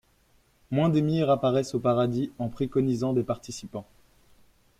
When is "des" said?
3.13-3.21